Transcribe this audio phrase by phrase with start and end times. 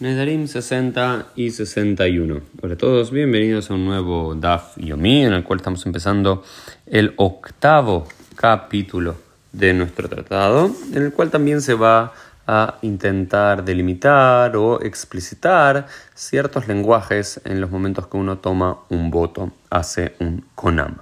[0.00, 2.40] Nedarim 60 y 61.
[2.60, 6.42] Hola a todos, bienvenidos a un nuevo DAF Yomi en el cual estamos empezando
[6.84, 9.14] el octavo capítulo
[9.52, 12.12] de nuestro tratado, en el cual también se va
[12.44, 19.52] a intentar delimitar o explicitar ciertos lenguajes en los momentos que uno toma un voto,
[19.70, 20.96] hace un konam.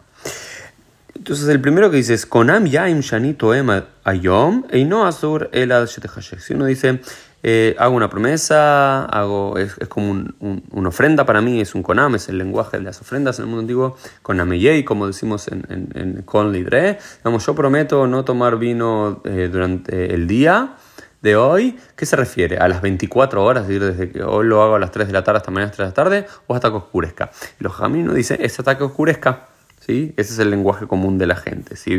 [1.17, 3.71] Entonces el primero que dice es konam yaim shani toem
[4.05, 7.01] ayom eino azur el Si uno dice
[7.43, 10.25] eh, hago una promesa, hago, es, como
[10.71, 13.49] una ofrenda para mí, es un konam, es el lenguaje de las ofrendas en el
[13.49, 16.99] mundo antiguo, konameyei, como decimos en, en, en Kon Lidre.
[17.19, 20.77] Digamos, yo prometo no tomar vino eh, durante el día
[21.21, 21.79] de hoy.
[21.97, 22.59] ¿Qué se refiere?
[22.59, 23.63] ¿A las 24 horas?
[23.63, 25.67] Es decir, desde que hoy lo hago a las 3 de la tarde hasta mañana
[25.67, 27.31] a las 3 de la tarde, o hasta que oscurezca.
[27.59, 29.49] los jaminos dicen, es hasta que oscurezca.
[29.85, 30.15] ¿Sí?
[30.17, 31.75] Ese es el lenguaje común de la gente.
[31.75, 31.93] Si,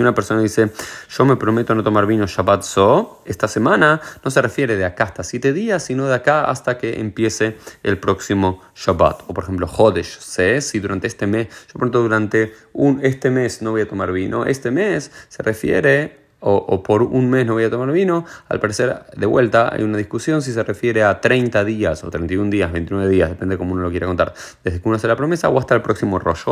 [0.00, 0.72] una persona dice,
[1.08, 5.04] yo me prometo no tomar vino Shabbat So, esta semana no se refiere de acá
[5.04, 9.22] hasta siete días, sino de acá hasta que empiece el próximo Shabbat.
[9.28, 13.62] O por ejemplo, Hodesh Se, si durante este mes, yo prometo durante un, este mes
[13.62, 17.64] no voy a tomar vino, este mes se refiere o, por un mes no voy
[17.64, 21.64] a tomar vino, al parecer de vuelta hay una discusión si se refiere a 30
[21.64, 24.88] días o 31 días, 29 días, depende de cómo uno lo quiera contar, desde que
[24.88, 26.44] uno hace la promesa o hasta el próximo Rosh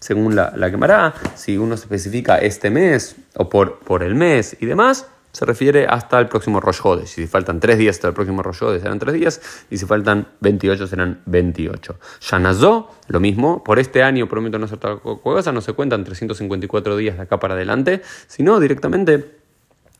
[0.00, 4.56] según la, la quemará, si uno se especifica este mes o por, por el mes
[4.60, 7.06] y demás, se refiere hasta el próximo Rosh Hodesh.
[7.06, 10.28] Si faltan 3 días hasta el próximo Rosh Hodesh serán 3 días, y si faltan
[10.40, 11.98] 28 serán 28.
[12.20, 16.96] Shanazó, lo mismo, por este año prometo no hacer tal cosa, no se cuentan 354
[16.96, 19.38] días de acá para adelante, sino directamente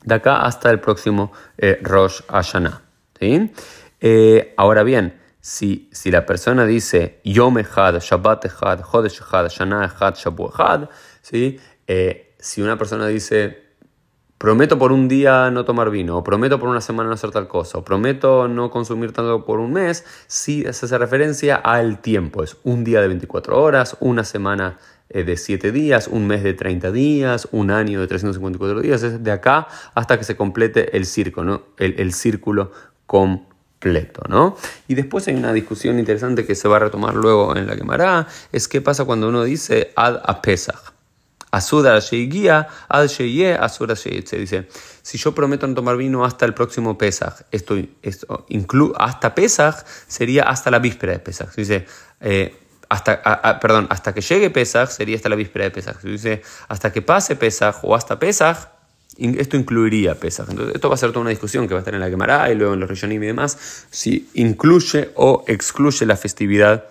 [0.05, 2.83] de acá hasta el próximo eh, Rosh Hashanah.
[3.19, 3.51] ¿sí?
[4.01, 9.87] Eh, ahora bien, si, si la persona dice Yom Echad, Shabbat Echad, Hodesh Echad, Shana
[9.87, 10.89] Echad, Shabu Echad,
[11.23, 11.59] ¿sí?
[11.87, 13.70] Eh, si una persona dice
[14.41, 17.47] prometo por un día no tomar vino, o prometo por una semana no hacer tal
[17.47, 22.43] cosa, o prometo no consumir tanto por un mes, sí se hace referencia al tiempo.
[22.43, 24.79] Es un día de 24 horas, una semana
[25.11, 29.23] eh, de 7 días, un mes de 30 días, un año de 354 días, es
[29.23, 31.63] de acá hasta que se complete el círculo, ¿no?
[31.77, 32.73] el, círculo
[33.05, 34.23] completo.
[34.27, 34.57] ¿no?
[34.89, 38.27] Y después hay una discusión interesante que se va a retomar luego en la quemará,
[38.53, 40.95] es qué pasa cuando uno dice ad a Pesach.
[41.51, 44.69] Asura guía, al Sheye, Asura Se dice,
[45.03, 48.47] si yo prometo no tomar vino hasta el próximo Pesach, esto, esto
[48.97, 51.55] hasta Pesach sería hasta la víspera de Pesach.
[51.57, 51.87] Dice,
[52.21, 52.57] eh,
[52.89, 56.01] hasta, perdón, hasta que llegue Pesach sería hasta la víspera de Pesach.
[56.03, 58.69] dice, hasta que pase Pesach o hasta Pesach,
[59.17, 60.49] esto incluiría Pesach.
[60.49, 62.51] Entonces, esto va a ser toda una discusión que va a estar en la Gemara
[62.51, 66.85] y luego en los Rishonim y demás, si incluye o excluye la festividad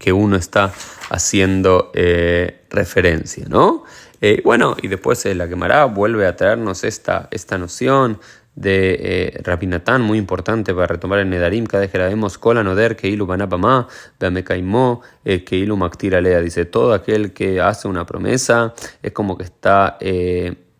[0.00, 0.72] que uno está
[1.10, 3.84] haciendo eh, referencia, ¿no?
[4.22, 8.18] Eh, bueno, y después eh, la quemará vuelve a traernos esta, esta noción
[8.54, 12.64] de eh, Rabinatán, muy importante para retomar el Nedarim, cada vez que la vemos, Kola
[12.64, 13.88] Noder, Keilu Banapamá,
[14.18, 19.98] Beamekaimó, Keilu Maktira Lea, dice, todo aquel que hace una promesa es como que está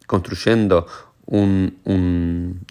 [0.06, 0.86] construyendo
[1.30, 1.78] un,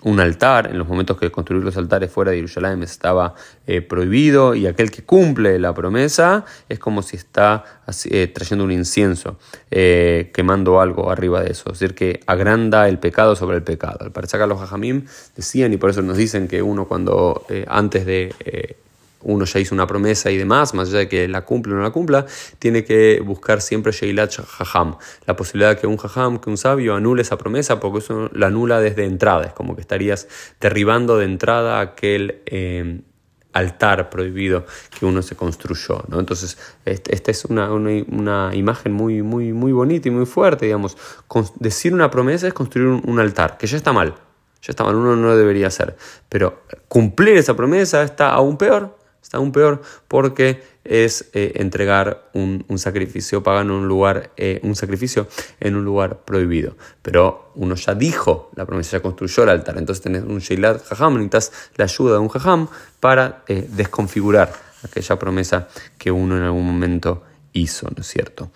[0.03, 3.33] un, altar, en los momentos que construir los altares fuera de Jerusalén estaba
[3.65, 7.63] eh, prohibido, y aquel que cumple la promesa es como si está
[8.05, 9.39] eh, trayendo un incienso,
[9.71, 13.99] eh, quemando algo arriba de eso, es decir, que agranda el pecado sobre el pecado.
[14.01, 15.05] Al parecer los Jajamim
[15.35, 18.77] decían, y por eso nos dicen que uno cuando antes de
[19.21, 21.83] uno ya hizo una promesa y demás, más allá de que la cumpla o no
[21.83, 22.25] la cumpla,
[22.57, 26.95] tiene que buscar siempre Sheilat Jajam, la posibilidad de que un Jajam, que un sabio
[26.95, 30.27] anule esa promesa, porque eso la anula desde entrada, es como que estarías
[30.59, 33.01] derribando de entrada aquel eh,
[33.53, 34.65] altar prohibido
[34.97, 36.03] que uno se construyó.
[36.07, 36.19] ¿no?
[36.19, 40.97] Entonces, esta es una, una, imagen muy, muy, muy bonita y muy fuerte, digamos.
[41.55, 44.15] decir una promesa es construir un altar, que ya está mal.
[44.61, 45.95] Ya está mal, uno no debería hacer.
[46.27, 52.65] Pero cumplir esa promesa está aún peor Está aún peor porque es eh, entregar un,
[52.77, 55.27] sacrificio pagano en un lugar, eh, un sacrificio
[55.59, 56.75] en un lugar prohibido.
[57.01, 59.77] Pero uno ya dijo la promesa, ya construyó el altar.
[59.77, 62.67] Entonces tenés un Sheilat Jajam, necesitas la ayuda de un Jajam
[62.99, 64.51] para eh, desconfigurar
[64.83, 65.67] aquella promesa
[65.97, 67.23] que uno en algún momento
[67.53, 68.51] hizo, ¿no es cierto?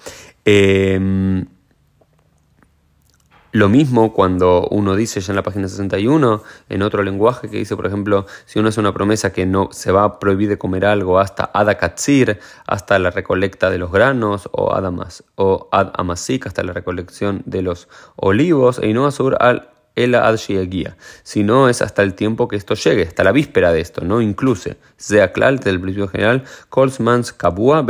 [3.53, 7.75] Lo mismo cuando uno dice ya en la página 61, en otro lenguaje que dice,
[7.75, 10.85] por ejemplo, si uno hace una promesa que no se va a prohibir de comer
[10.85, 16.63] algo hasta Adakatsir, hasta la recolecta de los granos, o Adamas, o Ad Amasik, hasta
[16.63, 22.01] la recolección de los olivos, y no asur al el ad si no es hasta
[22.01, 25.79] el tiempo que esto llegue, hasta la víspera de esto, no incluso, sea claro del
[25.79, 27.83] principio general, Kolsmans Kabua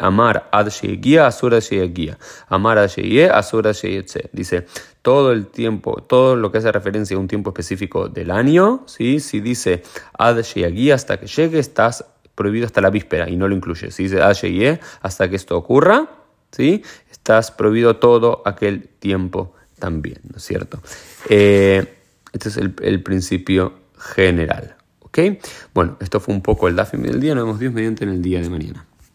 [0.00, 1.58] Amar ad asura
[2.48, 2.90] Amar ad
[3.32, 3.72] asura
[4.32, 4.66] Dice,
[5.02, 9.20] todo el tiempo, todo lo que hace referencia a un tiempo específico del año, ¿sí?
[9.20, 9.82] si dice
[10.12, 10.38] ad
[10.92, 12.04] hasta que llegue, estás
[12.34, 13.90] prohibido hasta la víspera y no lo incluye.
[13.90, 14.36] Si dice ad
[15.00, 16.08] hasta que esto ocurra,
[16.50, 16.82] ¿sí?
[17.10, 20.80] estás prohibido todo aquel tiempo también, ¿no es cierto?
[21.28, 21.94] Eh,
[22.32, 24.74] este es el, el principio general.
[25.00, 25.18] ¿Ok?
[25.72, 27.34] Bueno, esto fue un poco el DAFIM del día.
[27.34, 28.87] Nos vemos Dios mediante en el día de mañana.